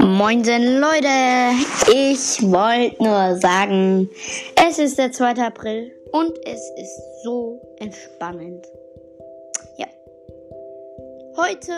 Moinsen 0.00 0.80
Leute, 0.80 1.08
ich 1.90 2.42
wollte 2.42 3.02
nur 3.02 3.38
sagen, 3.40 4.10
es 4.56 4.78
ist 4.78 4.98
der 4.98 5.10
2. 5.12 5.30
April 5.36 5.90
und 6.12 6.38
es 6.44 6.60
ist 6.76 7.00
so 7.24 7.60
entspannend. 7.78 8.66
Ja. 9.78 9.86
Heute 11.36 11.72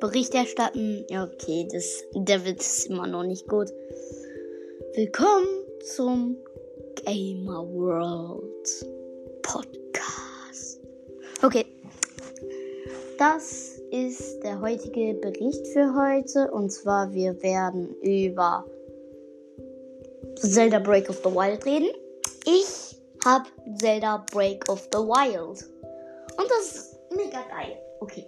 Bericht 0.00 0.34
erstatten. 0.34 1.04
Okay, 1.10 1.68
das, 1.70 2.04
der 2.14 2.44
Witz 2.46 2.78
ist 2.78 2.86
immer 2.86 3.06
noch 3.06 3.24
nicht 3.24 3.46
gut. 3.48 3.68
Willkommen 4.94 5.46
zum 5.94 6.38
Gamer 7.04 7.68
World 7.68 8.86
Podcast. 9.42 10.80
Okay. 11.42 11.75
Das 13.18 13.80
ist 13.90 14.42
der 14.42 14.60
heutige 14.60 15.14
Bericht 15.14 15.66
für 15.68 15.94
heute. 15.94 16.50
Und 16.50 16.70
zwar, 16.70 17.10
wir 17.14 17.42
werden 17.42 17.94
über 18.02 18.62
Zelda 20.36 20.78
Break 20.78 21.08
of 21.08 21.16
the 21.24 21.30
Wild 21.30 21.64
reden. 21.64 21.88
Ich 22.44 23.00
habe 23.24 23.46
Zelda 23.78 24.22
Break 24.32 24.68
of 24.68 24.86
the 24.92 24.98
Wild. 24.98 25.64
Und 26.36 26.50
das 26.50 26.66
ist 26.66 26.98
mega 27.10 27.40
geil. 27.48 27.78
Okay. 28.00 28.26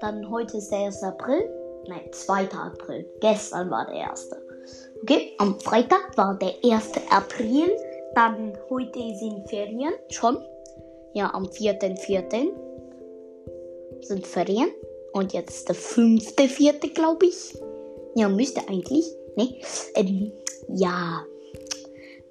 Dann 0.00 0.30
heute 0.30 0.56
ist 0.56 0.70
der 0.70 0.86
1. 0.86 1.02
April. 1.02 1.46
Nein, 1.88 2.10
2. 2.10 2.48
April. 2.52 3.06
Gestern 3.20 3.70
war 3.70 3.84
der 3.86 4.10
1. 4.10 4.30
Okay, 5.02 5.34
am 5.36 5.60
Freitag 5.60 6.16
war 6.16 6.34
der 6.38 6.54
1. 6.64 6.92
April. 7.10 7.76
Dann 8.14 8.56
heute 8.70 9.00
sind 9.16 9.46
Ferien 9.50 9.92
schon. 10.08 10.38
Ja, 11.12 11.32
am 11.34 11.44
4.4. 11.44 12.63
sind 14.06 14.26
Ferien. 14.26 14.68
Und 15.12 15.32
jetzt 15.32 15.68
der 15.68 15.74
fünfte, 15.74 16.48
vierte, 16.48 16.88
glaube 16.88 17.26
ich. 17.26 17.54
Ja, 18.16 18.28
müsste 18.28 18.68
eigentlich. 18.68 19.06
Ne? 19.36 19.54
Ähm, 19.94 20.32
ja. 20.68 21.24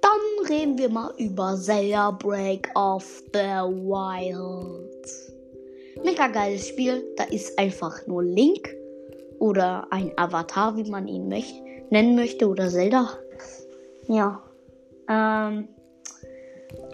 Dann 0.00 0.48
reden 0.48 0.76
wir 0.76 0.90
mal 0.90 1.12
über 1.16 1.56
Zelda 1.56 2.10
Break 2.10 2.68
of 2.74 3.22
the 3.32 3.38
Wild. 3.38 5.06
Mega 6.04 6.26
geiles 6.28 6.68
Spiel. 6.68 7.02
Da 7.16 7.24
ist 7.24 7.58
einfach 7.58 8.06
nur 8.06 8.22
Link 8.22 8.68
oder 9.38 9.86
ein 9.90 10.12
Avatar, 10.16 10.76
wie 10.76 10.90
man 10.90 11.08
ihn 11.08 11.28
möcht 11.28 11.54
nennen 11.90 12.16
möchte, 12.16 12.48
oder 12.48 12.68
Zelda. 12.68 13.08
Ja. 14.08 14.42
Ähm, 15.08 15.68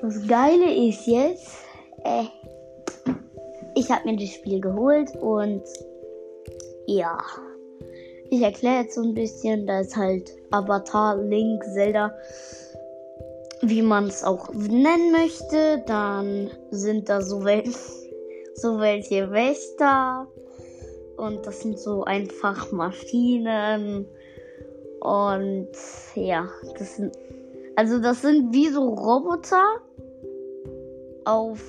das 0.02 0.26
Geile 0.26 0.88
ist 0.88 1.06
jetzt, 1.06 1.48
äh, 2.04 2.24
ich 3.74 3.90
habe 3.90 4.10
mir 4.10 4.16
das 4.16 4.30
Spiel 4.30 4.60
geholt 4.60 5.14
und 5.16 5.62
ja. 6.86 7.18
Ich 8.30 8.42
erkläre 8.42 8.82
jetzt 8.82 8.94
so 8.94 9.02
ein 9.02 9.14
bisschen, 9.14 9.66
da 9.66 9.80
ist 9.80 9.96
halt 9.96 10.30
Avatar, 10.50 11.16
Link, 11.16 11.64
Zelda, 11.74 12.14
wie 13.62 13.82
man 13.82 14.06
es 14.06 14.22
auch 14.22 14.52
nennen 14.52 15.12
möchte. 15.12 15.82
Dann 15.86 16.50
sind 16.70 17.08
da 17.08 17.22
so, 17.22 17.44
wel 17.44 17.64
so 18.54 18.78
welche 18.78 19.30
Wächter. 19.30 20.28
Und 21.16 21.44
das 21.46 21.60
sind 21.60 21.78
so 21.78 22.04
einfach 22.04 22.70
Maschinen. 22.70 24.06
Und 25.00 25.68
ja, 26.14 26.48
das 26.78 26.96
sind. 26.96 27.16
Also 27.76 27.98
das 27.98 28.22
sind 28.22 28.52
wie 28.52 28.68
so 28.68 28.88
Roboter 28.88 29.64
auf 31.24 31.60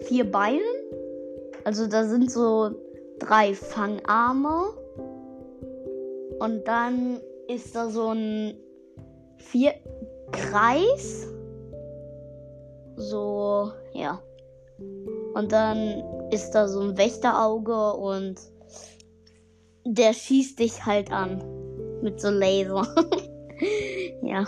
vier 0.00 0.30
Beinen. 0.30 0.77
Also 1.68 1.86
da 1.86 2.06
sind 2.06 2.32
so 2.32 2.70
drei 3.18 3.52
Fangarme. 3.52 4.70
Und 6.38 6.66
dann 6.66 7.20
ist 7.46 7.76
da 7.76 7.90
so 7.90 8.08
ein 8.08 8.56
vier 9.36 9.74
Kreis. 10.32 11.26
So, 12.96 13.70
ja. 13.92 14.18
Und 15.34 15.52
dann 15.52 16.02
ist 16.30 16.52
da 16.52 16.68
so 16.68 16.80
ein 16.80 16.96
Wächterauge 16.96 17.92
und 17.92 18.36
der 19.84 20.14
schießt 20.14 20.58
dich 20.58 20.86
halt 20.86 21.12
an. 21.12 21.44
Mit 22.00 22.18
so 22.18 22.30
Laser. 22.30 22.86
ja. 24.22 24.46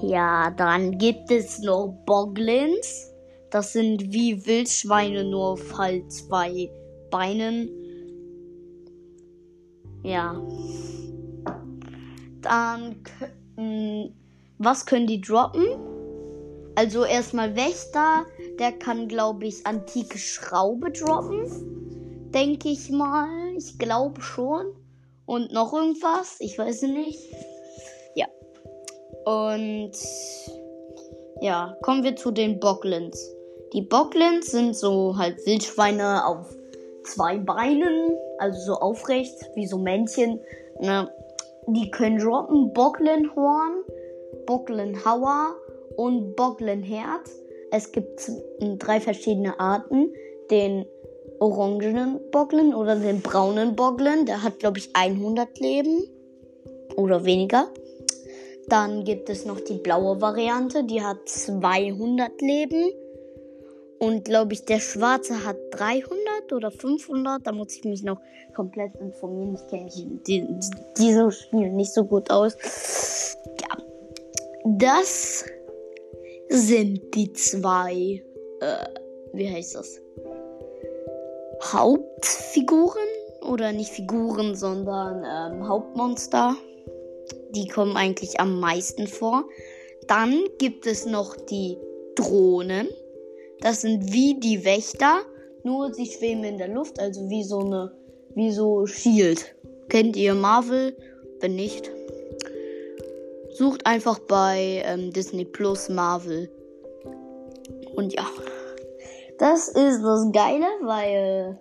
Ja, 0.00 0.50
dann 0.52 0.96
gibt 0.96 1.30
es 1.30 1.58
noch 1.58 1.88
Boglins. 2.06 3.09
Das 3.50 3.72
sind 3.72 4.12
wie 4.12 4.46
Wildschweine, 4.46 5.24
nur 5.24 5.48
auf 5.48 5.76
halt 5.76 6.12
zwei 6.12 6.70
Beinen. 7.10 7.68
Ja. 10.04 10.40
Dann, 12.40 13.02
was 14.58 14.86
können 14.86 15.06
die 15.06 15.20
droppen? 15.20 15.66
Also 16.76 17.04
erstmal 17.04 17.56
Wächter, 17.56 18.24
der 18.58 18.72
kann, 18.72 19.08
glaube 19.08 19.46
ich, 19.46 19.66
antike 19.66 20.16
Schraube 20.16 20.92
droppen. 20.92 22.30
Denke 22.32 22.68
ich 22.68 22.88
mal. 22.90 23.28
Ich 23.56 23.78
glaube 23.78 24.22
schon. 24.22 24.66
Und 25.26 25.52
noch 25.52 25.72
irgendwas. 25.72 26.36
Ich 26.38 26.56
weiß 26.56 26.82
nicht. 26.82 27.18
Ja. 28.14 28.26
Und 29.24 29.92
ja, 31.42 31.76
kommen 31.82 32.04
wir 32.04 32.16
zu 32.16 32.30
den 32.30 32.60
Boglins. 32.60 33.34
Die 33.72 33.82
Boglins 33.82 34.46
sind 34.46 34.76
so 34.76 35.16
halt 35.16 35.44
Wildschweine 35.46 36.26
auf 36.26 36.54
zwei 37.04 37.38
Beinen, 37.38 38.16
also 38.38 38.58
so 38.60 38.80
aufrecht, 38.80 39.34
wie 39.54 39.66
so 39.66 39.78
Männchen. 39.78 40.40
Ne? 40.80 41.08
Die 41.66 41.90
können 41.90 42.18
droppen 42.18 42.72
Boglinhorn, 42.72 43.84
Boglinhauer 44.46 45.54
und 45.96 46.34
Boglinherz. 46.34 47.30
Es 47.70 47.92
gibt 47.92 48.28
drei 48.78 49.00
verschiedene 49.00 49.58
Arten. 49.60 50.12
Den 50.50 50.84
orangenen 51.38 52.18
Boglin 52.32 52.74
oder 52.74 52.96
den 52.96 53.20
braunen 53.20 53.76
Boglin. 53.76 54.26
Der 54.26 54.42
hat, 54.42 54.58
glaube 54.58 54.78
ich, 54.78 54.90
100 54.94 55.60
Leben 55.60 56.08
oder 56.96 57.24
weniger. 57.24 57.68
Dann 58.68 59.04
gibt 59.04 59.28
es 59.30 59.44
noch 59.44 59.60
die 59.60 59.78
blaue 59.78 60.20
Variante, 60.20 60.84
die 60.84 61.02
hat 61.02 61.28
200 61.28 62.40
Leben. 62.40 62.92
Und 64.00 64.24
glaube 64.24 64.54
ich, 64.54 64.64
der 64.64 64.80
Schwarze 64.80 65.44
hat 65.44 65.58
300 65.72 66.52
oder 66.54 66.70
500. 66.70 67.46
Da 67.46 67.52
muss 67.52 67.76
ich 67.76 67.84
mich 67.84 68.02
noch 68.02 68.18
komplett 68.56 68.96
informieren. 68.96 69.54
Ich 69.54 69.66
kenne 69.68 69.84
mich 69.84 70.06
die, 70.26 70.48
diese 70.96 71.30
Spiel 71.30 71.70
nicht 71.70 71.92
so 71.92 72.04
gut 72.04 72.30
aus. 72.30 72.56
Ja. 73.60 73.76
Das 74.64 75.44
sind 76.48 77.14
die 77.14 77.30
zwei, 77.34 78.24
äh, 78.60 78.86
wie 79.34 79.52
heißt 79.52 79.74
das? 79.74 80.00
Hauptfiguren 81.62 83.08
oder 83.42 83.72
nicht 83.72 83.90
Figuren, 83.90 84.54
sondern 84.54 85.24
ähm, 85.24 85.68
Hauptmonster. 85.68 86.56
Die 87.50 87.68
kommen 87.68 87.98
eigentlich 87.98 88.40
am 88.40 88.60
meisten 88.60 89.06
vor. 89.06 89.44
Dann 90.06 90.42
gibt 90.58 90.86
es 90.86 91.04
noch 91.04 91.36
die 91.36 91.76
Drohnen. 92.14 92.88
Das 93.60 93.82
sind 93.82 94.12
wie 94.12 94.38
die 94.40 94.64
Wächter, 94.64 95.20
nur 95.64 95.92
sie 95.92 96.06
schweben 96.06 96.44
in 96.44 96.58
der 96.58 96.68
Luft, 96.68 96.98
also 96.98 97.28
wie 97.28 97.44
so 97.44 97.60
eine, 97.60 97.92
wie 98.34 98.50
so 98.50 98.86
Shield. 98.86 99.54
Kennt 99.88 100.16
ihr 100.16 100.34
Marvel? 100.34 100.96
Wenn 101.40 101.56
nicht, 101.56 101.90
sucht 103.52 103.84
einfach 103.84 104.18
bei 104.20 104.82
ähm, 104.86 105.12
Disney 105.12 105.44
Plus 105.44 105.88
Marvel. 105.88 106.50
Und 107.94 108.14
ja, 108.14 108.26
das 109.38 109.68
ist 109.68 110.02
das 110.02 110.32
Geile, 110.32 110.66
weil 110.82 111.58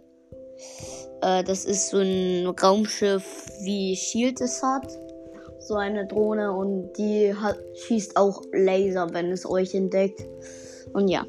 äh, 1.22 1.44
das 1.44 1.66
ist 1.66 1.90
so 1.90 1.98
ein 1.98 2.48
Raumschiff, 2.48 3.46
wie 3.62 3.96
Shield 3.96 4.40
es 4.42 4.64
hat. 4.64 4.88
So 5.60 5.76
eine 5.76 6.08
Drohne 6.08 6.54
und 6.54 6.94
die 6.94 7.34
hat, 7.34 7.58
schießt 7.76 8.16
auch 8.16 8.42
Laser, 8.54 9.14
wenn 9.14 9.32
es 9.32 9.46
euch 9.46 9.76
entdeckt. 9.76 10.24
Und 10.94 11.10
ja. 11.10 11.26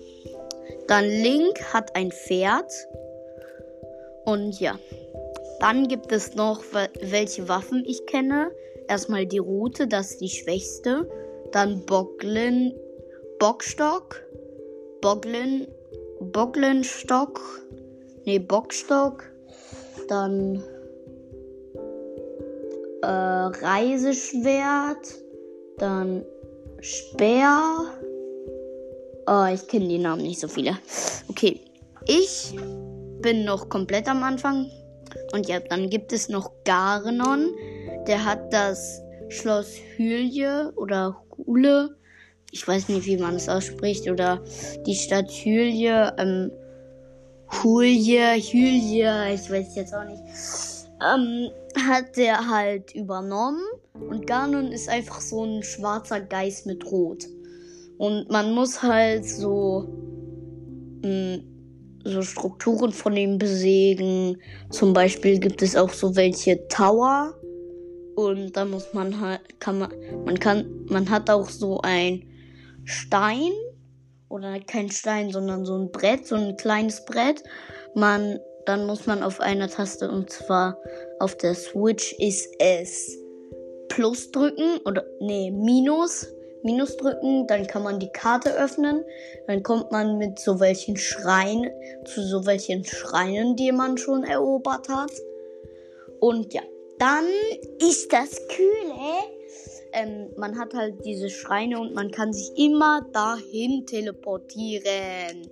Dann 0.90 1.04
Link 1.04 1.62
hat 1.72 1.94
ein 1.94 2.10
Pferd. 2.10 2.72
Und 4.24 4.58
ja. 4.58 4.76
Dann 5.60 5.86
gibt 5.86 6.10
es 6.10 6.34
noch, 6.34 6.64
welche 7.00 7.48
Waffen 7.48 7.84
ich 7.86 8.04
kenne. 8.06 8.50
Erstmal 8.88 9.24
die 9.24 9.38
Route, 9.38 9.86
das 9.86 10.10
ist 10.10 10.20
die 10.20 10.28
schwächste. 10.28 11.08
Dann 11.52 11.86
Boglin, 11.86 12.74
Bockstock, 13.38 14.20
Boglin, 15.00 15.68
Boglinstock, 16.18 17.40
nee, 18.24 18.40
Bockstock. 18.40 19.22
Dann 20.08 20.60
äh, 23.02 23.06
Reiseschwert, 23.06 25.06
dann 25.78 26.24
Speer, 26.80 27.84
Oh, 29.32 29.46
ich 29.46 29.68
kenne 29.68 29.86
die 29.86 29.98
Namen 29.98 30.22
nicht 30.22 30.40
so 30.40 30.48
viele. 30.48 30.76
Okay. 31.28 31.60
ich 32.08 32.52
bin 33.22 33.44
noch 33.44 33.68
komplett 33.68 34.08
am 34.08 34.24
Anfang. 34.24 34.68
Und 35.32 35.46
ja, 35.46 35.60
dann 35.60 35.88
gibt 35.88 36.12
es 36.12 36.28
noch 36.28 36.50
Garnon. 36.64 37.54
Der 38.08 38.24
hat 38.24 38.52
das 38.52 39.00
Schloss 39.28 39.76
Hylje 39.94 40.72
oder 40.74 41.16
Hule. 41.36 41.94
Ich 42.50 42.66
weiß 42.66 42.88
nicht, 42.88 43.06
wie 43.06 43.18
man 43.18 43.36
es 43.36 43.48
ausspricht. 43.48 44.10
Oder 44.10 44.42
die 44.84 44.96
Stadt 44.96 45.30
Hylje. 45.30 46.12
Ähm, 46.18 46.50
Hulje, 47.62 48.34
Hylje, 48.34 49.32
ich 49.32 49.48
weiß 49.48 49.76
jetzt 49.76 49.94
auch 49.94 50.06
nicht. 50.06 50.22
Ähm, 51.00 51.50
hat 51.86 52.16
der 52.16 52.50
halt 52.50 52.96
übernommen. 52.96 53.62
Und 53.92 54.26
Ganon 54.26 54.72
ist 54.72 54.88
einfach 54.88 55.20
so 55.20 55.44
ein 55.44 55.62
schwarzer 55.62 56.20
Geist 56.20 56.66
mit 56.66 56.84
Rot. 56.90 57.26
Und 58.00 58.30
man 58.30 58.54
muss 58.54 58.82
halt 58.82 59.26
so, 59.26 59.86
mh, 61.02 61.36
mm, 61.36 61.42
so 62.02 62.22
Strukturen 62.22 62.92
von 62.92 63.14
ihm 63.14 63.36
besiegen. 63.36 64.38
Zum 64.70 64.94
Beispiel 64.94 65.38
gibt 65.38 65.60
es 65.60 65.76
auch 65.76 65.90
so 65.90 66.16
welche 66.16 66.66
Tower. 66.68 67.34
Und 68.16 68.56
da 68.56 68.64
muss 68.64 68.94
man 68.94 69.20
halt, 69.20 69.42
kann 69.60 69.80
man, 69.80 69.90
man 70.24 70.40
kann, 70.40 70.64
man 70.88 71.10
hat 71.10 71.28
auch 71.28 71.50
so 71.50 71.82
ein 71.82 72.22
Stein. 72.84 73.52
Oder 74.30 74.60
kein 74.60 74.90
Stein, 74.90 75.30
sondern 75.30 75.66
so 75.66 75.76
ein 75.76 75.92
Brett, 75.92 76.26
so 76.26 76.36
ein 76.36 76.56
kleines 76.56 77.04
Brett. 77.04 77.42
Man, 77.94 78.38
dann 78.64 78.86
muss 78.86 79.04
man 79.04 79.22
auf 79.22 79.40
einer 79.40 79.68
Taste 79.68 80.10
und 80.10 80.30
zwar 80.30 80.78
auf 81.18 81.36
der 81.36 81.54
Switch 81.54 82.14
ist 82.18 82.48
es 82.60 83.14
Plus 83.90 84.30
drücken 84.30 84.78
oder 84.86 85.04
nee, 85.20 85.50
Minus. 85.50 86.32
Minus 86.62 86.96
drücken, 86.96 87.46
dann 87.46 87.66
kann 87.66 87.82
man 87.82 87.98
die 87.98 88.10
Karte 88.10 88.54
öffnen. 88.54 89.04
Dann 89.46 89.62
kommt 89.62 89.90
man 89.90 90.18
mit 90.18 90.38
so 90.38 90.60
welchen 90.60 90.96
Schreinen 90.96 91.70
zu 92.04 92.22
so 92.22 92.46
welchen 92.46 92.84
Schreinen, 92.84 93.56
die 93.56 93.72
man 93.72 93.96
schon 93.96 94.24
erobert 94.24 94.88
hat. 94.88 95.12
Und 96.20 96.52
ja, 96.52 96.62
dann 96.98 97.24
ist 97.78 98.12
das 98.12 98.46
Kühle. 98.48 98.94
Ähm, 99.92 100.28
man 100.36 100.58
hat 100.58 100.74
halt 100.74 101.04
diese 101.04 101.30
Schreine 101.30 101.80
und 101.80 101.94
man 101.94 102.10
kann 102.10 102.32
sich 102.32 102.52
immer 102.56 103.06
dahin 103.12 103.86
teleportieren. 103.86 105.48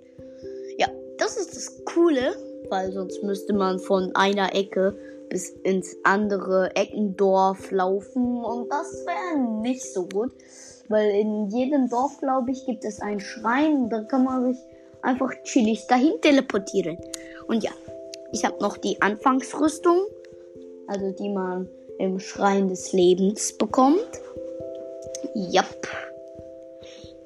Ja, 0.77 0.87
das 1.17 1.37
ist 1.37 1.55
das 1.55 1.83
Coole, 1.85 2.35
weil 2.69 2.91
sonst 2.93 3.21
müsste 3.23 3.53
man 3.53 3.79
von 3.79 4.15
einer 4.15 4.55
Ecke 4.55 4.95
bis 5.29 5.49
ins 5.63 5.95
andere 6.03 6.75
Eckendorf 6.75 7.71
laufen 7.71 8.43
und 8.43 8.69
das 8.69 9.05
wäre 9.05 9.39
nicht 9.61 9.83
so 9.93 10.05
gut, 10.07 10.31
weil 10.87 11.09
in 11.11 11.49
jedem 11.49 11.89
Dorf, 11.89 12.17
glaube 12.19 12.51
ich, 12.51 12.65
gibt 12.65 12.83
es 12.83 13.01
einen 13.01 13.19
Schrein 13.19 13.89
da 13.89 14.03
kann 14.03 14.23
man 14.23 14.51
sich 14.53 14.63
einfach 15.01 15.31
chillig 15.43 15.87
dahin 15.87 16.19
teleportieren. 16.21 16.97
Und 17.47 17.63
ja, 17.63 17.71
ich 18.31 18.45
habe 18.45 18.61
noch 18.61 18.77
die 18.77 19.01
Anfangsrüstung, 19.01 20.01
also 20.87 21.11
die 21.11 21.29
man 21.29 21.69
im 21.99 22.19
Schrein 22.19 22.69
des 22.69 22.93
Lebens 22.93 23.57
bekommt. 23.57 24.21
Ja, 25.33 25.63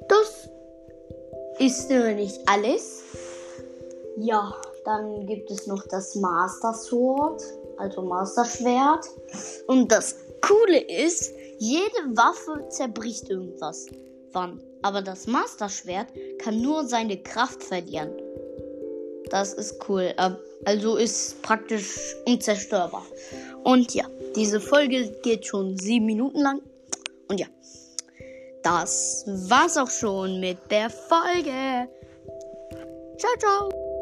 das 0.08 0.50
ist 1.60 1.90
nur 1.90 2.12
nicht 2.12 2.40
alles. 2.48 3.04
Ja, 4.18 4.54
dann 4.86 5.26
gibt 5.26 5.50
es 5.50 5.68
noch 5.68 5.86
das 5.88 6.16
Master 6.16 6.74
Sword 6.74 7.42
also 7.78 8.02
Master 8.02 8.46
Schwert. 8.46 9.06
Und 9.68 9.92
das 9.92 10.16
Coole 10.42 10.80
ist, 10.80 11.34
jede 11.60 12.16
Waffe 12.16 12.68
zerbricht 12.70 13.30
irgendwas. 13.30 13.88
Wann? 14.32 14.62
Aber 14.82 15.02
das 15.02 15.28
Master 15.28 15.70
Schwert 15.70 16.08
kann 16.40 16.62
nur 16.62 16.86
seine 16.86 17.18
Kraft 17.18 17.64
verlieren. 17.64 18.12
Das 19.30 19.54
ist 19.54 19.78
cool. 19.88 20.14
Also 20.66 20.98
ist 20.98 21.42
praktisch 21.42 22.16
unzerstörbar. 22.26 23.06
Und 23.64 23.94
ja, 23.94 24.06
diese 24.36 24.60
Folge 24.60 25.10
geht 25.24 25.46
schon 25.46 25.78
sieben 25.78 26.06
Minuten 26.06 26.42
lang. 26.42 26.62
Und 27.30 27.40
ja, 27.40 27.48
das 28.64 29.24
war's 29.28 29.78
auch 29.78 29.90
schon 29.90 30.40
mit 30.40 30.58
der 30.70 30.90
Folge. 30.90 31.90
Ciao, 33.18 33.38
ciao. 33.40 33.93